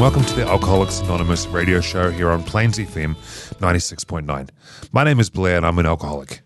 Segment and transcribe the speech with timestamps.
[0.00, 3.14] Welcome to the Alcoholics Anonymous radio show here on Plains FM
[3.58, 4.48] 96.9.
[4.92, 6.40] My name is Blair and I'm an alcoholic.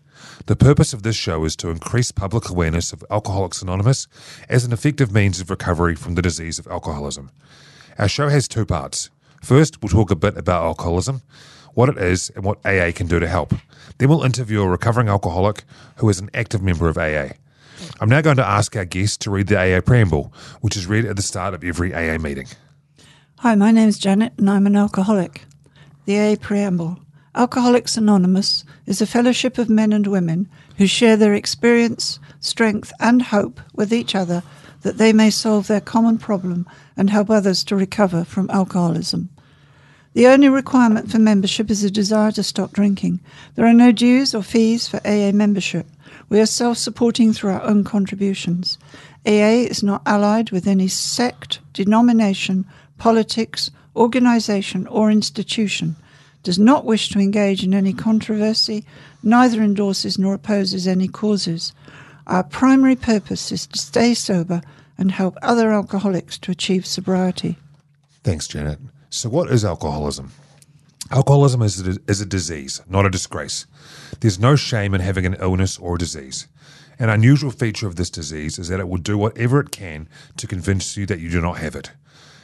[0.47, 4.09] The purpose of this show is to increase public awareness of Alcoholics Anonymous
[4.49, 7.31] as an effective means of recovery from the disease of alcoholism.
[7.97, 9.09] Our show has two parts.
[9.41, 11.21] First, we'll talk a bit about alcoholism,
[11.75, 13.53] what it is, and what AA can do to help.
[13.99, 15.63] Then we'll interview a recovering alcoholic
[15.99, 17.35] who is an active member of AA.
[18.01, 21.05] I'm now going to ask our guest to read the AA preamble, which is read
[21.05, 22.47] at the start of every AA meeting.
[23.39, 25.41] Hi, my name is Janet and I'm an alcoholic.
[26.05, 26.99] The AA Preamble
[27.35, 33.21] Alcoholics Anonymous is a fellowship of men and women who share their experience, strength, and
[33.21, 34.41] hope with each other
[34.83, 39.29] that they may solve their common problem and help others to recover from alcoholism.
[40.13, 43.19] The only requirement for membership is a desire to stop drinking.
[43.55, 45.85] There are no dues or fees for AA membership.
[46.29, 48.77] We are self supporting through our own contributions.
[49.25, 52.65] AA is not allied with any sect, denomination,
[52.97, 55.95] politics, organisation, or institution,
[56.43, 58.85] does not wish to engage in any controversy,
[59.23, 61.73] neither endorses nor opposes any causes.
[62.27, 64.61] Our primary purpose is to stay sober
[64.97, 67.57] and help other alcoholics to achieve sobriety.
[68.23, 68.79] Thanks, Janet.
[69.09, 70.31] So, what is alcoholism?
[71.11, 73.65] Alcoholism is a, is a disease, not a disgrace.
[74.19, 76.47] There's no shame in having an illness or a disease.
[76.97, 80.07] An unusual feature of this disease is that it will do whatever it can
[80.37, 81.91] to convince you that you do not have it.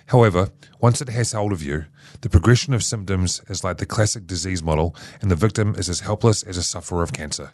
[0.07, 0.49] However,
[0.80, 1.85] once it has hold of you,
[2.21, 6.02] the progression of symptoms is like the classic disease model, and the victim is as
[6.02, 7.51] helpless as a sufferer of cancer.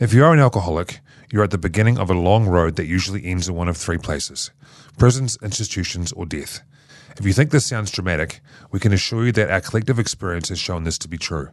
[0.00, 1.00] If you are an alcoholic,
[1.32, 3.98] you're at the beginning of a long road that usually ends in one of three
[3.98, 4.50] places
[4.96, 6.60] prisons, institutions, or death.
[7.18, 8.40] If you think this sounds dramatic,
[8.70, 11.50] we can assure you that our collective experience has shown this to be true.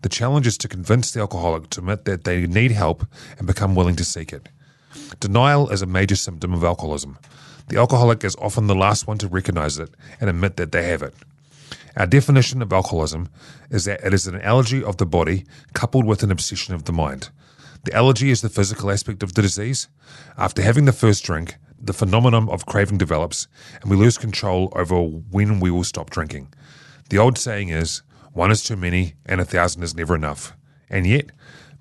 [0.00, 3.06] The challenge is to convince the alcoholic to admit that they need help
[3.38, 4.48] and become willing to seek it.
[5.20, 7.18] Denial is a major symptom of alcoholism.
[7.68, 11.02] The alcoholic is often the last one to recognize it and admit that they have
[11.02, 11.14] it.
[11.96, 13.28] Our definition of alcoholism
[13.70, 16.92] is that it is an allergy of the body coupled with an obsession of the
[16.92, 17.30] mind.
[17.84, 19.88] The allergy is the physical aspect of the disease.
[20.36, 23.46] After having the first drink, the phenomenon of craving develops
[23.80, 26.52] and we lose control over when we will stop drinking.
[27.10, 28.02] The old saying is,
[28.32, 30.56] one is too many and a thousand is never enough.
[30.90, 31.30] And yet,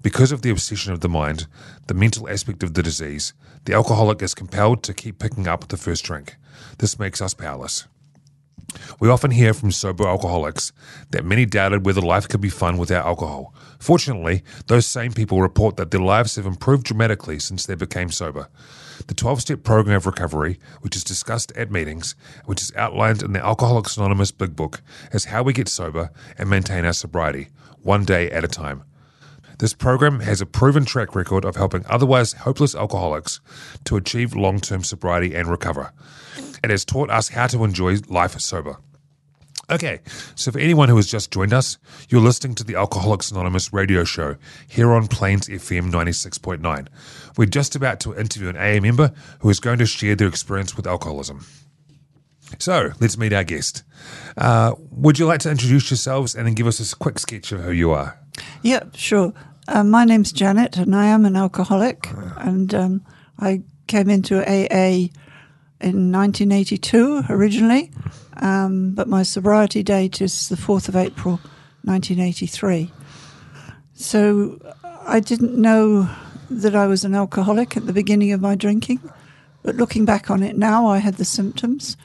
[0.03, 1.47] because of the obsession of the mind,
[1.87, 3.33] the mental aspect of the disease,
[3.63, 6.35] the alcoholic is compelled to keep picking up the first drink.
[6.77, 7.87] This makes us powerless.
[8.99, 10.73] We often hear from sober alcoholics
[11.11, 13.53] that many doubted whether life could be fun without alcohol.
[13.79, 18.49] Fortunately, those same people report that their lives have improved dramatically since they became sober.
[19.07, 22.15] The 12 step program of recovery, which is discussed at meetings,
[22.45, 24.81] which is outlined in the Alcoholics Anonymous Big Book,
[25.11, 27.47] is how we get sober and maintain our sobriety,
[27.81, 28.83] one day at a time.
[29.59, 33.39] This program has a proven track record of helping otherwise hopeless alcoholics
[33.85, 35.91] to achieve long term sobriety and recover.
[36.63, 38.77] It has taught us how to enjoy life sober.
[39.69, 40.01] Okay,
[40.35, 41.77] so for anyone who has just joined us,
[42.09, 44.35] you're listening to the Alcoholics Anonymous radio show
[44.67, 46.87] here on Plains FM 96.9.
[47.37, 50.75] We're just about to interview an AA member who is going to share their experience
[50.75, 51.45] with alcoholism.
[52.59, 53.83] So let's meet our guest.
[54.37, 57.61] Uh, would you like to introduce yourselves and then give us a quick sketch of
[57.61, 58.19] who you are?
[58.61, 59.33] Yeah, sure.
[59.67, 62.07] Uh, my name's Janet, and I am an alcoholic.
[62.37, 63.05] And um,
[63.39, 65.09] I came into AA
[65.79, 67.91] in 1982 originally,
[68.37, 71.39] um, but my sobriety date is the 4th of April
[71.83, 72.91] 1983.
[73.93, 74.59] So
[75.05, 76.09] I didn't know
[76.49, 78.99] that I was an alcoholic at the beginning of my drinking,
[79.61, 81.97] but looking back on it now, I had the symptoms.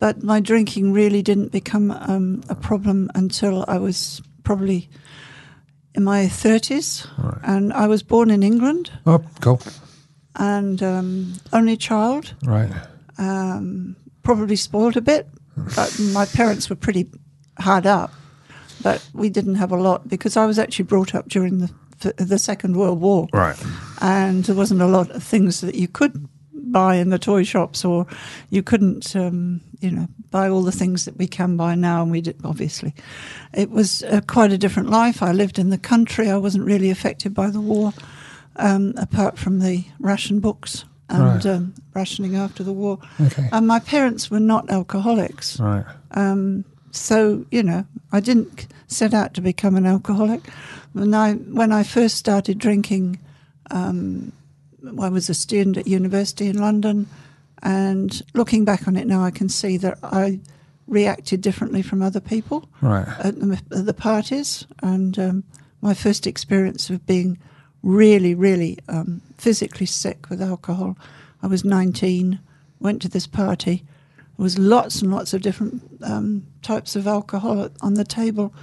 [0.00, 4.88] But my drinking really didn't become um, a problem until I was probably
[5.94, 7.40] in my 30s, right.
[7.42, 8.90] and I was born in England.
[9.06, 9.60] Oh, cool.
[10.36, 12.34] And um, only child.
[12.44, 12.70] Right.
[13.18, 15.26] Um, probably spoiled a bit,
[15.74, 17.10] but my parents were pretty
[17.58, 18.12] hard up.
[18.82, 21.70] But we didn't have a lot because I was actually brought up during the
[22.16, 23.28] the Second World War.
[23.32, 23.56] Right.
[24.00, 26.28] And there wasn't a lot of things that you could
[26.72, 28.06] buy in the toy shops, or
[28.50, 32.02] you couldn't, um, you know, buy all the things that we can buy now.
[32.02, 32.94] And we did, obviously.
[33.54, 35.22] It was uh, quite a different life.
[35.22, 36.30] I lived in the country.
[36.30, 37.92] I wasn't really affected by the war,
[38.56, 40.84] um, apart from the ration books.
[41.10, 41.46] and Right.
[41.46, 42.98] um, rationing after the war.
[43.18, 43.48] Okay.
[43.50, 45.58] And my parents were not alcoholics.
[45.58, 45.86] Right.
[46.10, 50.46] Um, so, you know, I didn't set out to become an alcoholic.
[50.92, 53.18] When I, when I first started drinking,
[53.70, 54.32] um,
[55.00, 57.06] I was a student at university in London,
[57.62, 60.40] and looking back on it now, I can see that I
[60.86, 63.08] reacted differently from other people Right.
[63.18, 64.66] at the, at the parties.
[64.82, 65.44] And um,
[65.82, 67.38] my first experience of being
[67.82, 70.96] really, really um, physically sick with alcohol,
[71.42, 72.38] I was 19,
[72.80, 73.84] went to this party.
[74.16, 78.54] There was lots and lots of different um, types of alcohol on the table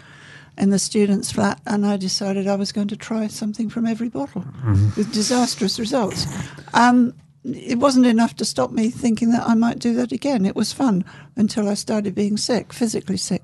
[0.58, 4.10] in the students' flat, and I decided I was going to try something from every
[4.10, 4.46] bottle
[4.96, 6.26] with disastrous results.
[6.74, 7.14] Um,
[7.44, 10.46] it wasn't enough to stop me thinking that I might do that again.
[10.46, 11.06] It was fun
[11.36, 13.44] until I started being sick, physically sick.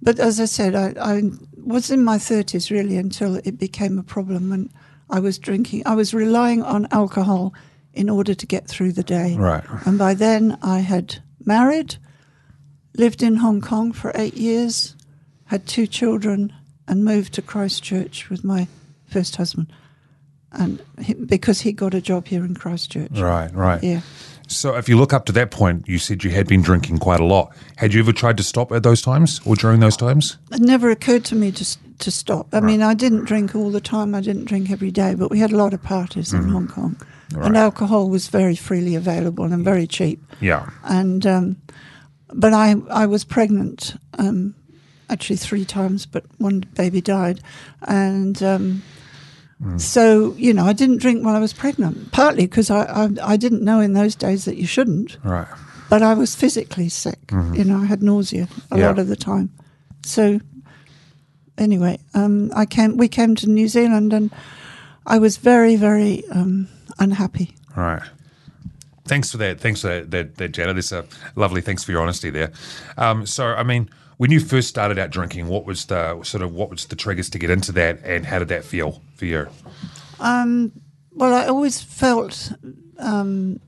[0.00, 1.22] But as I said, I, I
[1.56, 4.70] was in my 30s really until it became a problem when
[5.10, 5.82] I was drinking.
[5.86, 7.54] I was relying on alcohol
[7.92, 9.34] in order to get through the day.
[9.36, 9.64] Right.
[9.86, 11.96] And by then I had married,
[12.96, 14.94] lived in Hong Kong for eight years,
[15.46, 16.52] had two children,
[16.88, 18.66] and moved to Christchurch with my
[19.06, 19.72] first husband.
[20.52, 23.10] And he, because he got a job here in Christchurch.
[23.18, 23.52] Right.
[23.52, 23.82] Right.
[23.82, 24.00] Yeah.
[24.46, 27.18] So, if you look up to that point, you said you had been drinking quite
[27.18, 27.56] a lot.
[27.76, 30.36] Had you ever tried to stop at those times or during those times?
[30.52, 32.48] It never occurred to me to to stop.
[32.52, 34.14] I mean, I didn't drink all the time.
[34.14, 36.96] I didn't drink every day, but we had a lot of parties in Hong Kong,
[37.32, 37.46] Right.
[37.46, 40.20] and alcohol was very freely available and very cheap.
[40.40, 40.68] Yeah.
[40.84, 41.56] And um,
[42.34, 44.54] but I I was pregnant, um,
[45.10, 47.40] actually three times, but one baby died,
[47.82, 48.42] and.
[48.42, 48.82] Um,
[49.78, 52.12] So you know, I didn't drink while I was pregnant.
[52.12, 55.46] Partly because I, I I didn't know in those days that you shouldn't, Right.
[55.88, 57.18] but I was physically sick.
[57.54, 58.88] You know, I had nausea a Yeah.
[58.88, 59.48] lot of the time.
[60.02, 60.40] So
[61.56, 62.96] anyway, um, I came.
[62.98, 64.30] We came to New Zealand, and
[65.06, 66.68] I was very, very um,
[66.98, 67.54] unhappy.
[67.76, 68.02] Right.
[69.06, 69.60] Thanks for that.
[69.60, 70.76] Thanks for that, that, that Janet.
[70.76, 71.04] That's a
[71.36, 71.60] lovely.
[71.62, 72.52] Thanks for your honesty there.
[72.98, 76.52] Um, so, I mean, when you first started out drinking, what was the sort of
[76.52, 79.48] what was the triggers to get into that, and how did that feel for you?
[81.16, 82.52] Well, I always felt
[82.98, 83.60] um,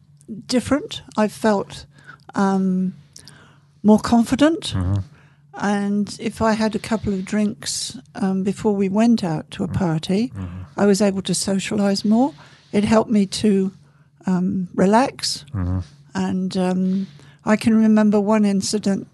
[0.46, 1.02] different.
[1.16, 1.87] I felt
[2.34, 2.94] um,
[3.82, 4.75] more confident.
[5.58, 9.69] And if I had a couple of drinks um, before we went out to a
[9.69, 10.32] party,
[10.76, 12.34] I was able to socialize more.
[12.72, 13.72] It helped me to
[14.26, 15.44] um, relax.
[16.14, 17.06] And um,
[17.44, 19.06] I can remember one incident.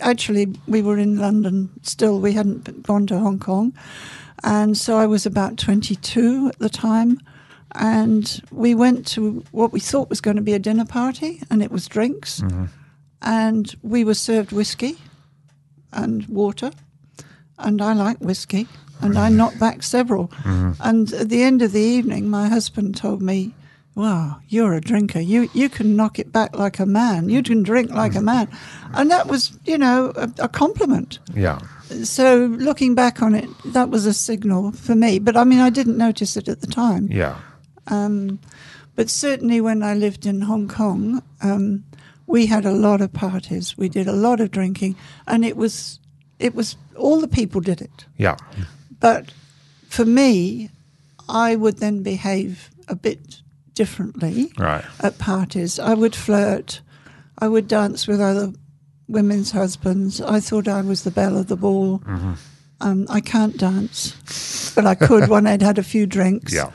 [0.00, 3.72] Actually, we were in London still, we hadn't gone to Hong Kong.
[4.44, 7.20] And so I was about 22 at the time.
[7.74, 11.62] And we went to what we thought was going to be a dinner party, and
[11.62, 12.40] it was drinks.
[12.40, 12.64] Mm-hmm.
[13.22, 14.98] And we were served whiskey
[15.92, 16.72] and water.
[17.58, 18.66] And I like whiskey.
[19.00, 20.28] And I knocked back several.
[20.28, 20.72] Mm-hmm.
[20.80, 23.54] And at the end of the evening, my husband told me,
[23.94, 25.20] Wow, you're a drinker.
[25.20, 27.28] You you can knock it back like a man.
[27.28, 28.48] You can drink like a man.
[28.94, 31.60] And that was, you know, a, a compliment Yeah.
[32.04, 35.18] so looking back on it, that was a signal for me.
[35.18, 37.08] But I mean, I didn't notice it at the time.
[37.10, 37.36] Yeah.
[37.88, 38.38] Um,
[38.96, 41.84] but certainly when I lived in Hong Kong, um,
[42.26, 43.76] we had a lot of parties.
[43.76, 44.96] We did a lot of drinking,
[45.26, 45.98] and it was
[46.38, 48.06] it was all the people did it.
[48.16, 48.36] Yeah.
[49.00, 49.32] But
[49.88, 50.70] for me,
[51.28, 53.42] I would then behave a bit
[53.74, 54.84] differently Right.
[55.00, 55.78] at parties.
[55.78, 56.80] I would flirt.
[57.38, 58.52] I would dance with other
[59.08, 60.20] women's husbands.
[60.20, 61.98] I thought I was the belle of the ball.
[62.00, 62.32] Mm-hmm.
[62.80, 66.52] Um, I can't dance, but I could when I'd had a few drinks.
[66.52, 66.70] Yeah.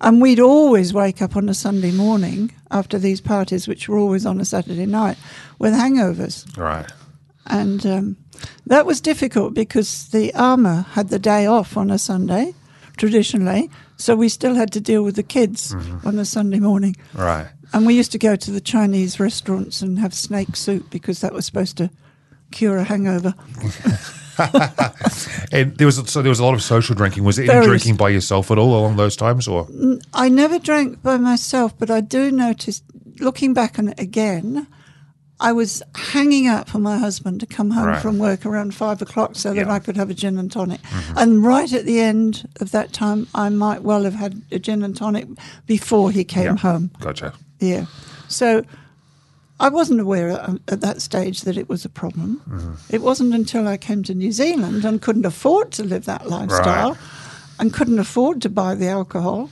[0.00, 4.26] And we'd always wake up on a Sunday morning after these parties, which were always
[4.26, 5.16] on a Saturday night,
[5.60, 6.44] with hangovers.
[6.58, 6.90] Right.
[7.46, 8.16] And um,
[8.66, 12.54] that was difficult because the amah had the day off on a Sunday,
[12.96, 13.70] traditionally.
[13.96, 16.06] So we still had to deal with the kids mm-hmm.
[16.06, 16.96] on a Sunday morning.
[17.14, 17.48] Right.
[17.72, 21.32] And we used to go to the Chinese restaurants and have snake soup because that
[21.32, 21.90] was supposed to
[22.50, 23.34] cure a hangover.
[25.52, 27.24] And there was so there was a lot of social drinking.
[27.24, 30.58] Was there any drinking by yourself at all along those times, or mm, I never
[30.58, 32.82] drank by myself, but I do notice,
[33.20, 34.66] looking back on it again,
[35.42, 38.02] I was hanging out for my husband to come home Right.
[38.02, 39.62] from work around five o'clock so that Yeah.
[39.64, 39.70] Mm-hmm.
[39.72, 40.80] I could have a gin and tonic.
[41.16, 44.82] And right at the end of that time, I might well have had a gin
[44.84, 45.26] and tonic
[45.66, 46.56] before he came Yeah.
[46.56, 46.90] home.
[47.00, 47.32] gotcha?
[47.58, 47.86] Yeah.
[48.28, 48.62] So
[49.60, 52.40] I wasn't aware at, at that stage that it was a problem.
[52.48, 52.72] Mm-hmm.
[52.94, 56.96] It wasn't until I came to New Zealand and couldn't afford to live that lifestyle
[57.58, 59.50] and couldn't afford to buy the alcohol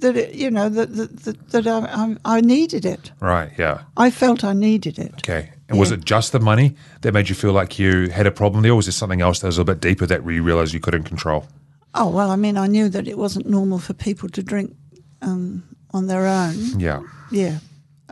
[0.00, 3.12] that, it, you know, that, that, that, I, I, needed it.
[3.20, 3.50] Right.
[3.58, 3.82] Yeah.
[3.96, 5.14] I felt I needed it.
[5.14, 5.50] Okay.
[5.68, 8.62] And was it just the money that made you feel like you had a problem
[8.62, 10.80] there, or was there something else that was a bit deeper that you realized you
[10.80, 11.46] couldn't control?
[11.94, 14.76] Oh, well, I mean, I knew that it wasn't normal for people to drink
[15.22, 16.78] um, on their own.
[16.78, 17.02] Yeah.
[17.30, 17.58] Yeah.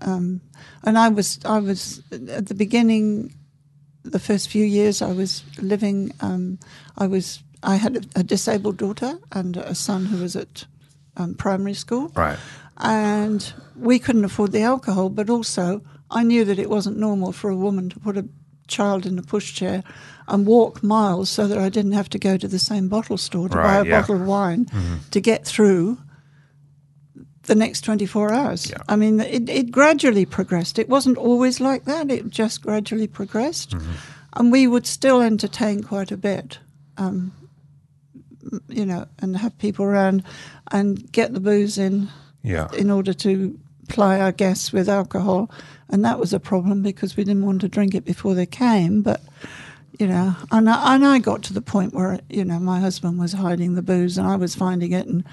[0.02, 0.40] Um,
[0.82, 3.34] and I was, I was at the beginning,
[4.02, 6.58] the first few years I was living, um,
[6.96, 10.64] I was, I had a, a disabled daughter and a son who was at
[11.16, 12.08] um, primary school.
[12.14, 12.38] Right.
[12.78, 17.50] And we couldn't afford the alcohol, but also I knew that it wasn't normal for
[17.50, 18.28] a woman to put a
[18.66, 19.84] child in a pushchair
[20.26, 23.48] and walk miles so that I didn't have to go to the same bottle store
[23.48, 24.00] to buy a yeah.
[24.00, 24.66] bottle of wine
[25.10, 25.98] to get through
[27.42, 28.70] the next 24 hours.
[28.70, 28.78] Yeah.
[28.88, 30.78] I mean, it, it gradually progressed.
[30.78, 33.70] It wasn't always like that, it just gradually progressed.
[33.70, 33.92] Mm-hmm.
[34.34, 36.58] And we would still entertain quite a bit,
[36.96, 37.32] um,
[38.68, 40.22] you know, and have people around
[40.72, 42.08] and get the booze in
[42.42, 42.68] Yeah.
[42.76, 43.58] in order to
[43.88, 45.50] ply our guests with alcohol.
[45.90, 49.02] And that was a problem because we didn't want to drink it before they came.
[49.02, 49.20] But,
[49.98, 53.18] you know, and I, and I got to the point where, you know, my husband
[53.18, 55.24] was hiding the booze and I was finding it and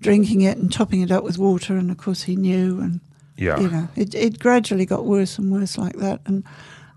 [0.00, 1.76] drinking it and topping it up with water.
[1.76, 2.80] And of course, he knew.
[2.80, 3.00] And,
[3.36, 3.60] Yeah.
[3.60, 6.20] you know, it, it gradually got worse and worse like that.
[6.26, 6.42] And,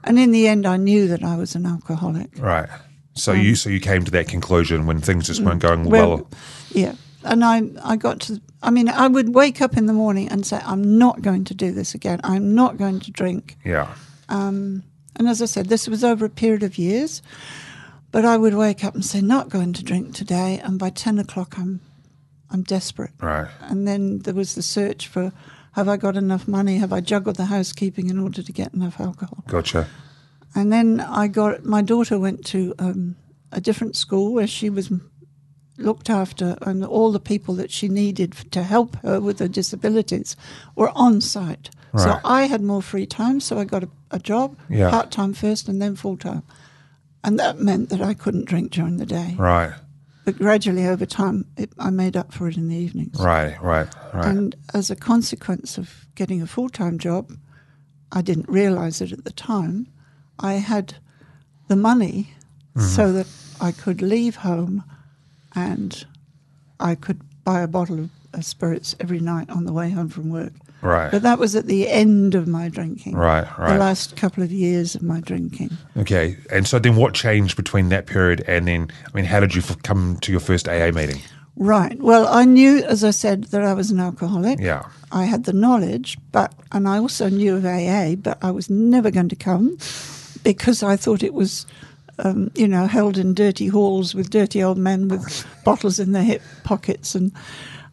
[0.06, 2.30] and in the end, I knew that I was an alcoholic.
[2.40, 2.70] Right.
[3.16, 5.92] So you so you came to that conclusion when things just weren't going Um, mm,
[5.92, 6.28] Well, well.
[6.72, 6.96] yeah.
[7.24, 10.46] And I, I got to, I mean, I would wake up in the morning and
[10.46, 12.20] say, I'm not going to do this again.
[12.24, 13.58] I'm not going to drink.
[13.64, 13.88] Yeah.
[14.30, 14.84] And
[15.18, 17.22] as I said, this was over a period of years.
[18.12, 20.60] But I would wake up and say, not going to drink today.
[20.64, 21.80] And by 10 o'clock, I'm,
[22.52, 23.12] I'm desperate.
[23.20, 23.48] Right.
[23.62, 25.32] And then there was the search for,
[25.74, 26.78] have I got enough money?
[26.78, 29.44] Have I juggled the housekeeping in order to get enough alcohol?
[29.48, 29.88] Gotcha.
[30.56, 33.16] And then I got my daughter went to um,
[33.52, 34.92] a different school where she was
[35.78, 40.38] looked after, and all the people that she needed to help her with her disabilities
[40.76, 41.70] were on site.
[41.98, 44.90] So I had more free time, so I got a, a job, Yeah.
[44.90, 46.44] part time first, and then full time.
[47.24, 49.34] And that meant that I couldn't drink during the day.
[49.38, 49.74] Right.
[50.26, 53.18] But gradually, over time, it, I made up for it in the evenings.
[53.20, 53.56] Right.
[53.62, 53.88] Right.
[54.14, 54.26] Right.
[54.26, 57.32] And as a consequence of getting a full time job,
[58.12, 59.88] I didn't realize it at the time.
[60.40, 60.96] I had
[61.68, 62.32] the money
[62.78, 62.88] Mm-hmm.
[62.90, 63.28] so that
[63.62, 64.84] I could leave home
[65.56, 66.06] and
[66.82, 70.30] I could buy a bottle of, of spirits every night on the way home from
[70.30, 70.52] work.
[70.82, 71.10] right.
[71.10, 73.16] But that was at the end of my drinking.
[73.16, 73.72] Right, right.
[73.74, 75.70] The last couple of years of my drinking.
[75.96, 76.36] Okay.
[76.52, 79.62] And so then what changed between that period and then I mean how did you
[79.62, 81.22] f- come to your first AA meeting?
[81.56, 81.98] Right.
[82.02, 84.60] Well, I knew, as I said, that I was an alcoholic.
[84.60, 84.84] Yeah.
[85.14, 89.10] I had the knowledge, but and I also knew of AA, but I was never
[89.12, 89.78] going to come
[90.46, 91.66] because I thought it was,
[92.20, 96.24] um, you know, held in dirty halls with dirty old men with bottles in their
[96.24, 97.34] hip pockets, and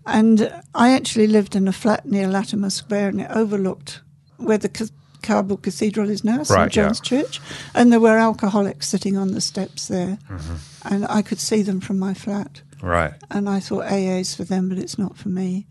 [0.06, 4.00] and I actually lived in a flat near Latimer Square, and it overlooked
[4.36, 4.86] where the Ca-
[5.22, 6.84] Cardboard Cathedral is now, St Right, yeah.
[6.84, 7.40] John's Church,
[7.74, 10.94] and there were alcoholics sitting on the steps there, Mm-hmm.
[10.94, 12.62] and I could see them from my flat.
[12.82, 13.14] Right.
[13.30, 15.66] And I thought AA's for them, but it's not for me.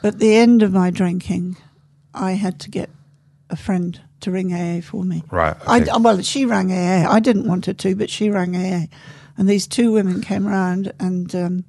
[0.00, 1.56] But the end of my drinking,
[2.14, 2.88] I had to get
[3.50, 5.22] a friend to ring AA for me.
[5.30, 7.10] Right, I, well, she rang AA.
[7.10, 8.86] I didn't want her to, but she rang AA.
[9.38, 11.64] And these two women came around and um,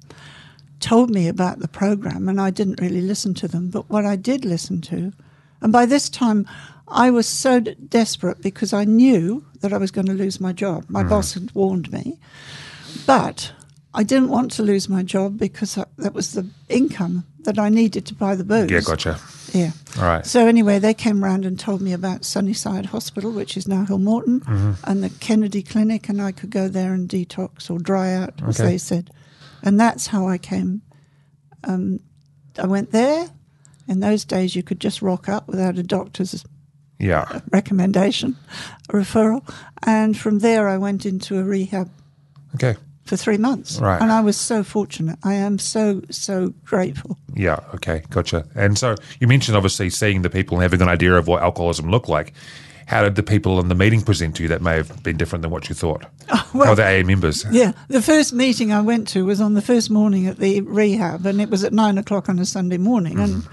[0.80, 3.68] told me about the program, and I didn't really listen to them.
[3.68, 5.12] But what I did listen to,
[5.60, 6.46] and by this time,
[6.86, 10.52] I was so d- desperate because I knew that I was going to lose my
[10.54, 10.86] job.
[10.88, 11.10] My Mm-hmm.
[11.10, 12.18] boss had warned me.
[13.06, 13.52] But
[13.92, 17.68] I didn't want to lose my job because I, that was the income that I
[17.68, 18.70] needed to buy the booze.
[18.70, 19.18] Yeah, gotcha.
[19.52, 19.70] Yeah.
[19.98, 20.24] Right.
[20.26, 24.40] So anyway, they came round and told me about Sunnyside Hospital, which is now Hillmorton,
[24.40, 24.72] Mm-hmm.
[24.84, 28.58] and the Kennedy Clinic, and I could go there and detox or dry out, as
[28.58, 29.10] they said.
[29.62, 30.82] And that's how I came.
[31.64, 32.00] Um,
[32.58, 33.28] I went there.
[33.88, 36.44] In those days, you could just rock up without a doctor's
[36.98, 37.40] Yeah.
[37.50, 38.36] recommendation,
[38.90, 39.48] referral.
[39.84, 41.88] And from there, I went into a rehab
[42.54, 42.76] Okay.
[43.08, 43.80] For three months.
[43.80, 44.00] Right.
[44.00, 45.18] And I was so fortunate.
[45.24, 47.18] I am so, so grateful.
[47.34, 47.58] Yeah.
[47.74, 48.02] Okay.
[48.10, 48.44] Gotcha.
[48.54, 51.90] And so you mentioned obviously seeing the people and having an idea of what alcoholism
[51.90, 52.32] looked like.
[52.86, 55.42] How did the people in the meeting present to you that may have been different
[55.42, 56.04] than what you thought?
[56.54, 57.44] well- How the AA members?
[57.50, 61.26] Yeah, the first meeting I went to was on the first morning at the rehab,
[61.26, 63.46] and it was at nine o'clock on a Sunday morning, and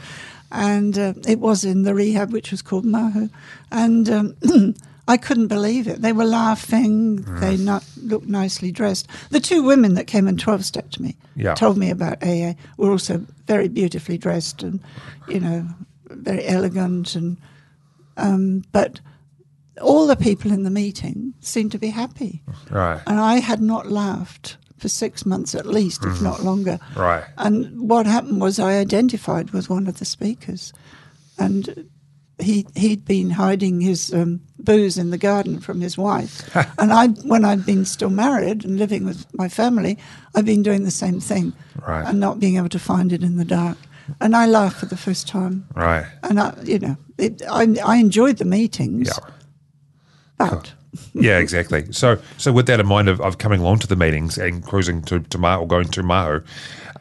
[0.53, 3.27] and uh, it was in the rehab, which was called Mahu,
[3.73, 4.35] and um,
[5.07, 6.01] I couldn't believe it.
[6.01, 7.17] They were laughing.
[7.39, 9.07] They not looked nicely dressed.
[9.29, 11.53] The two women that came and twelve stepped me, Yeah.
[11.53, 14.79] told me about AA, were also very beautifully dressed and
[15.27, 15.67] you know
[16.09, 17.37] very elegant and
[18.17, 18.99] um, but.
[19.81, 22.41] All the people in the meeting seemed to be happy.
[22.71, 23.01] Right.
[23.07, 26.79] And I had not laughed for six months at least, if not longer.
[26.95, 27.25] Right.
[27.37, 30.71] And what happened was I identified with one of the speakers,
[31.37, 31.89] and
[32.39, 36.41] he he'd been hiding his um, booze in the garden from his wife,
[36.79, 39.97] and I when I'd been still married and living with my family,
[40.35, 41.53] I'd been doing the same thing,
[41.87, 42.05] Right.
[42.07, 43.77] and not being able to find it in the dark.
[44.21, 45.65] and I laughed for the first time.
[45.75, 46.05] Right.
[46.23, 50.49] And I, you know, it, I, I enjoyed the meetings, Yeah.
[50.49, 50.73] but
[51.13, 51.91] yeah, exactly.
[51.91, 55.01] So, so with that in mind of, of coming along to the meetings and cruising
[55.03, 56.45] to, to Maho or going to Maho,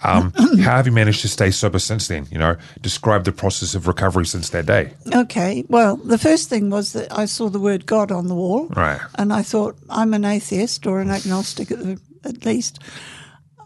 [0.05, 2.27] um, how have you managed to stay sober since then?
[2.31, 4.93] You know, describe the process of recovery since that day.
[5.15, 5.65] okay.
[5.69, 9.01] Well, the first thing was that I saw the word God on the wall, Right.
[9.17, 12.79] and I thought I'm an atheist or an agnostic at, the, at least,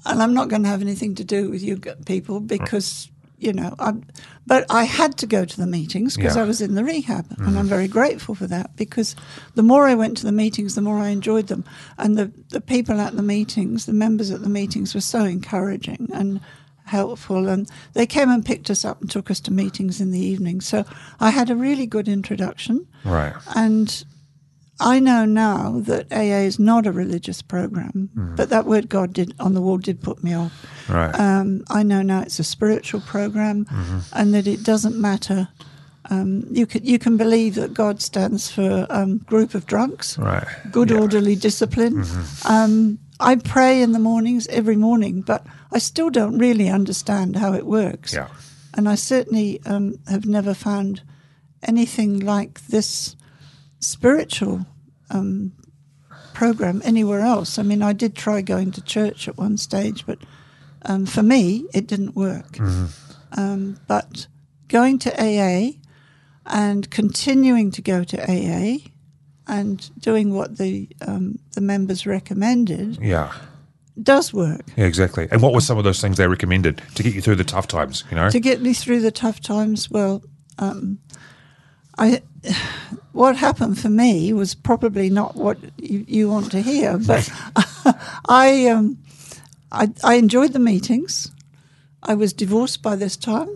[0.06, 3.74] and I'm not going to have anything to do with you people because you know.
[3.78, 4.04] I'm,
[4.46, 6.42] but I had to go to the meetings because Yeah.
[6.42, 7.68] I was in the rehab, and I'm mm-hmm.
[7.68, 9.14] very grateful for that because
[9.54, 11.64] the more I went to the meetings, the more I enjoyed them,
[11.98, 16.08] and the the people at the meetings, the members at the meetings, were so encouraging
[16.12, 16.40] and
[16.84, 20.18] helpful and they came and picked us up and took us to meetings in the
[20.18, 20.86] evening so
[21.20, 23.34] i had a really good introduction Right.
[23.54, 24.04] and
[24.80, 29.34] I know now that AA is not a religious program, but that word God did
[29.40, 30.52] on the wall did put me off.
[30.88, 31.12] Right.
[31.18, 33.66] Um, I know now it's a spiritual program,
[34.12, 35.48] and that it doesn't matter.
[36.10, 40.46] Um, you can you can believe that God stands for um, group of drunks, right.
[40.70, 41.00] good Yeah.
[41.00, 42.04] orderly discipline.
[42.44, 47.52] Um, I pray in the mornings every morning, but I still don't really understand how
[47.52, 48.14] it works.
[48.14, 48.28] Yeah.
[48.74, 51.02] And I certainly um, have never found
[51.62, 53.16] anything like this
[53.80, 54.66] spiritual
[55.10, 55.52] um,
[56.34, 57.58] program anywhere else.
[57.58, 60.18] I mean, I did try going to church at one stage, but
[60.82, 62.58] um, for me, it didn't work.
[63.32, 64.26] Um, but
[64.68, 65.72] going to AA
[66.46, 68.78] and continuing to go to AA
[69.46, 73.32] and doing what the um, the members recommended Yeah.
[74.02, 74.62] does work.
[74.76, 75.26] Yeah, exactly.
[75.30, 77.66] And what were some of those things they recommended to get you through the tough
[77.68, 78.04] times?
[78.10, 78.30] You know.
[78.30, 80.22] to get me through the tough times, well,
[80.58, 80.98] um,
[81.98, 82.22] I
[83.12, 87.28] what happened for me was probably not what you, you want to hear, but
[88.28, 88.98] I, um,
[89.72, 91.32] I I enjoyed the meetings.
[92.02, 93.48] I was divorced by this time,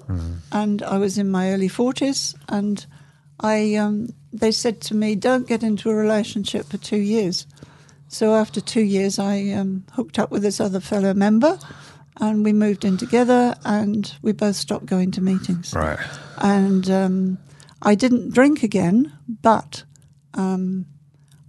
[0.50, 2.84] and I was in my early forties, and
[3.38, 7.46] I um, they said to me, "Don't get into a relationship for two years."
[8.08, 11.58] So after two years, I um, hooked up with this other fellow member,
[12.20, 15.72] and we moved in together, and we both stopped going to meetings.
[15.72, 15.98] right.
[16.38, 17.38] And um,
[17.82, 19.84] I didn't drink again, but
[20.34, 20.86] um,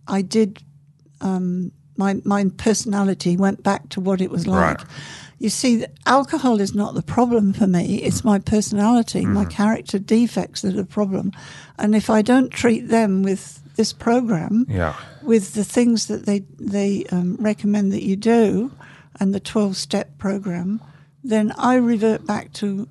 [0.07, 0.63] I did.
[1.21, 4.79] Um, my my personality went back to what it was like.
[4.79, 4.87] Right.
[5.39, 7.97] You see, alcohol is not the problem for me.
[8.01, 11.31] It's my personality, my character defects that are the problem.
[11.77, 14.95] And if I don't treat them with this program, Yeah.
[15.21, 18.71] with the things that they they um, recommend that you do,
[19.19, 20.79] and the twelve step program,
[21.23, 22.87] then I revert back to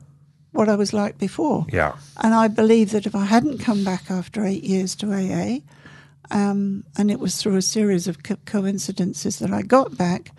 [0.53, 1.67] what I was like before.
[1.73, 1.95] Yeah.
[2.23, 5.61] And I believe that if I hadn't come back after eight years to AA,
[6.31, 10.31] um, and it was through a series of co- coincidences that I got back,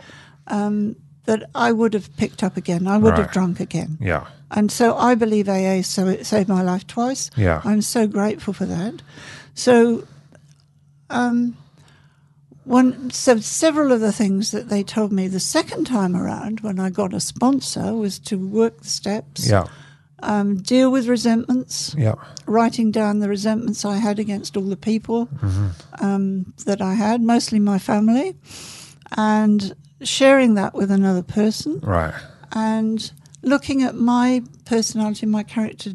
[0.47, 0.95] um,
[1.25, 2.87] that I would have picked up again.
[2.87, 3.97] I would have drunk again.
[4.01, 4.25] Yeah.
[4.51, 7.31] And so I believe AA so it saved my life twice.
[7.35, 7.61] Yeah.
[7.63, 9.01] I'm so grateful for that.
[9.55, 10.05] So,
[11.09, 11.55] um,
[12.65, 16.79] one so several of the things that they told me the second time around when
[16.79, 19.65] I got a sponsor was to work the steps, Yeah.
[20.23, 22.15] Um, deal with resentments, Yeah.
[22.47, 25.27] writing down the resentments I had against all the people
[25.99, 28.35] um, that I had, mostly my family,
[29.17, 32.13] and sharing that with another person Right.
[32.51, 35.91] and looking at my personality, my character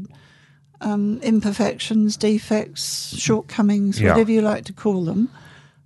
[0.81, 4.11] um, imperfections, defects, shortcomings, Yeah.
[4.13, 5.29] whatever you like to call them,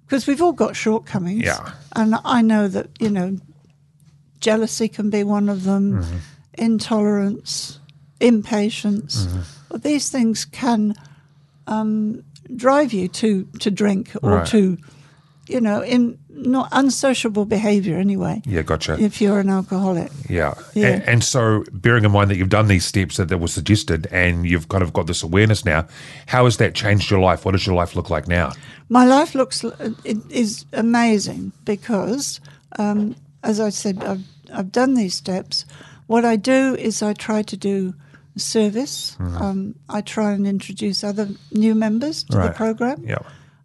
[0.05, 1.45] because we've all got shortcomings.
[1.45, 1.73] Yeah.
[1.97, 3.39] And I know that, you know,
[4.41, 6.17] jealousy can be one of them, Mm-hmm.
[6.59, 7.79] intolerance,
[8.23, 9.27] impatience.
[9.27, 9.79] Mm-hmm.
[9.79, 10.95] These things can
[11.67, 12.23] um,
[12.57, 14.47] drive you to, to drink or Right.
[14.49, 14.79] to,
[15.49, 18.43] you know, in not unsociable behavior anyway.
[18.45, 18.63] Yeah.
[18.63, 18.99] Gotcha.
[18.99, 20.11] If you're an alcoholic.
[20.29, 20.55] Yeah.
[20.75, 20.87] Yeah.
[20.89, 24.07] And, and so, bearing in mind that you've done these steps that, that were suggested
[24.11, 25.87] and you've kind of got this awareness now,
[26.27, 27.45] how has that changed your life?
[27.45, 28.53] What does your life look like now?
[28.89, 29.65] My life looks
[30.05, 32.41] it is amazing because,
[32.79, 35.65] um, as I said, I've I've done these steps.
[36.07, 37.95] What I do is I try to do
[38.37, 39.17] service.
[39.21, 43.19] Um, I try and introduce other new members to the program, Yeah.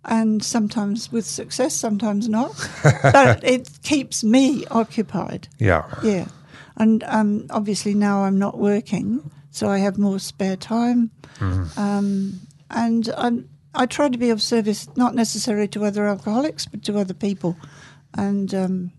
[0.06, 2.54] and sometimes with success, sometimes not.
[3.02, 5.48] but it keeps me occupied.
[5.60, 5.84] Yeah.
[6.04, 6.28] Yeah,
[6.76, 11.12] and um, obviously now I'm not working, so I have more spare time,
[11.78, 16.84] um, and I'm, I try to be of service not necessarily to other alcoholics, but
[16.86, 17.56] to other people,
[18.16, 18.92] and um,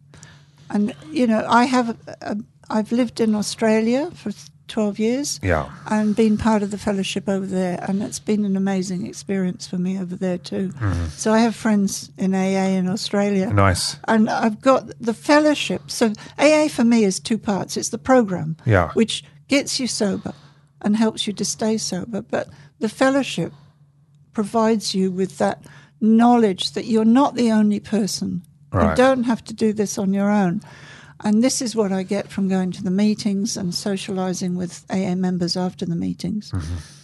[0.70, 2.37] and you know I have a, a,
[2.70, 4.31] I've lived in Australia for
[4.68, 5.68] twelve years, Yeah.
[5.87, 9.78] and been part of the fellowship over there, and it's been an amazing experience for
[9.78, 10.68] me over there too.
[10.78, 11.07] Mm-hmm.
[11.16, 13.96] So I have friends in AA in Australia, Nice.
[14.07, 15.90] and I've got the fellowship.
[15.90, 17.76] So AA for me is two parts.
[17.76, 18.90] It's the program, Yeah.
[18.92, 20.35] which gets you sober,
[20.83, 22.22] and helps you to stay sober.
[22.22, 23.52] But the fellowship
[24.33, 25.64] provides you with that
[26.00, 28.42] knowledge that you're not the only person.
[28.72, 30.61] You don't have to do this on your own.
[31.24, 35.14] And this is what I get from going to the meetings and socializing with AA
[35.16, 36.52] members after the meetings.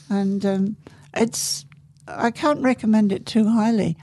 [0.08, 0.76] And um,
[1.14, 1.64] it's,
[2.06, 3.96] I can't recommend it too highly.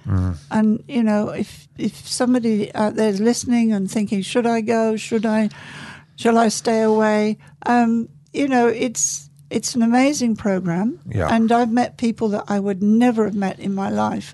[0.51, 4.97] And, you know, if, if somebody out there is listening and thinking, should I go?
[4.97, 5.49] Should I,
[6.17, 7.37] shall I stay away?
[7.65, 10.99] Um, you know, it's, it's an amazing program.
[11.07, 11.27] Yeah.
[11.29, 14.33] And I've met people that I would never have met in my life.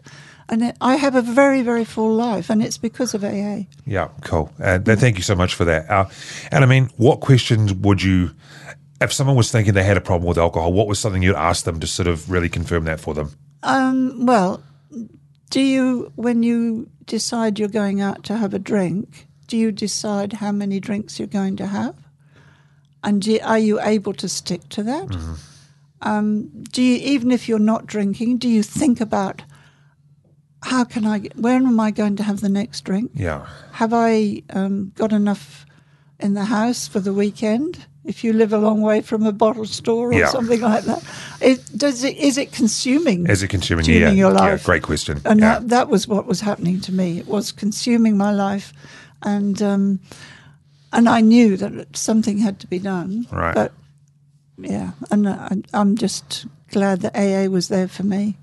[0.49, 3.63] And it, I have a very, very full life, and it's because of AA.
[3.85, 4.53] Yeah, cool.
[4.61, 5.89] Uh, thank you so much for that.
[5.89, 6.05] Uh,
[6.51, 8.31] and I mean, what questions would you,
[9.01, 11.65] if someone was thinking they had a problem with alcohol, what was something you'd ask
[11.65, 13.31] them to sort of really confirm that for them?
[13.63, 14.63] Um, well,
[15.49, 20.33] do you, when you decide you're going out to have a drink, do you decide
[20.33, 21.95] how many drinks you're going to have?
[23.07, 25.37] And do, are you able to stick to that?
[26.01, 29.43] Um, do you, even if you're not drinking, do you think about
[30.63, 33.11] how can I, when am I going to have the next drink?
[33.13, 33.47] Yeah.
[33.71, 35.65] Have I um, got enough
[36.19, 37.85] in the house for the weekend?
[38.03, 40.27] If you live a long way from a bottle store or Yeah.
[40.27, 41.01] something like that,
[41.39, 43.29] it, does it is it consuming?
[43.29, 44.65] As a consuming, consuming yeah, your yeah, life?
[44.65, 45.21] great question.
[45.23, 45.59] And yeah.
[45.59, 47.19] that, that was what was happening to me.
[47.19, 48.73] It was consuming my life,
[49.23, 49.99] and um,
[50.93, 53.27] and I knew that something had to be done.
[53.31, 53.55] Right.
[53.55, 53.73] But
[54.57, 58.37] yeah, and I, I'm just glad that AA was there for me.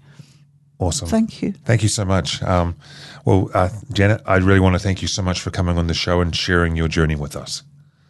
[0.78, 1.08] awesome.
[1.08, 1.52] Thank you.
[1.64, 2.42] Thank you so much.
[2.42, 2.76] Um,
[3.24, 5.94] well, uh, Janet, I really want to thank you so much for coming on the
[5.94, 7.62] show and sharing your journey with us.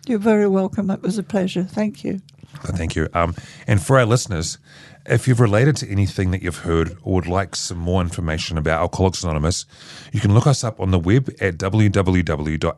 [0.07, 0.91] You're very welcome.
[0.91, 1.65] It was a pleasure.
[1.65, 2.21] Thank you.
[2.63, 3.09] Uh, Thank you.
[3.15, 3.35] Um,
[3.67, 4.59] and for our listeners,
[5.07, 8.81] if you've related to anything that you've heard or would like some more information about
[8.81, 9.67] Alcoholics Anonymous,
[10.13, 12.71] you can look us up on the web at www.aa.org.nz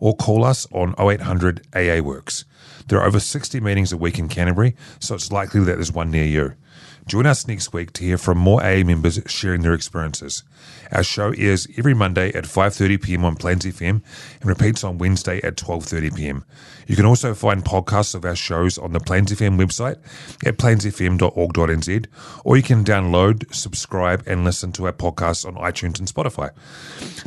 [0.00, 2.44] or call us on 0800 AA Works.
[2.86, 6.12] There are over 60 meetings a week in Canterbury, so it's likely that there's one
[6.12, 6.54] near you.
[7.06, 10.42] Join us next week to hear from more AA members sharing their experiences.
[10.90, 13.24] Our show airs every Monday at 5:30 p.m.
[13.24, 14.02] on Plains FM
[14.40, 16.44] and repeats on Wednesday at 12:30 p.m.
[16.86, 19.96] You can also find podcasts of our shows on the Plains FM website
[20.46, 22.06] at plainsfm.org.nz,
[22.44, 26.50] or you can download, subscribe, and listen to our podcasts on iTunes and Spotify.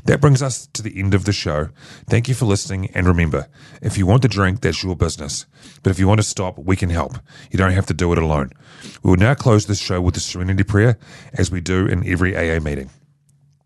[0.06, 1.70] That brings us to the end of the show.
[2.08, 3.48] Thank you for listening, and remember,
[3.82, 5.46] if you want to drink, that's your business.
[5.84, 7.18] But if you want to stop, we can help.
[7.52, 8.52] You don't have to do it alone.
[9.04, 10.98] We will now close this show with the Serenity Prayer,
[11.34, 12.90] as we do in every AA meeting.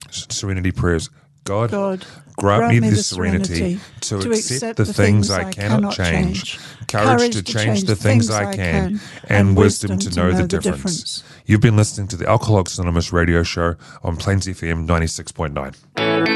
[0.10, 1.10] Serenity prayers.
[1.44, 2.06] God, God,
[2.38, 6.58] grant, me the serenity, to, accept, the things I cannot change,
[6.88, 11.22] courage to change the things I can, and wisdom to know the difference.
[11.46, 16.33] You've been listening to the Alcoholics Anonymous radio show on Plains FM 96.9.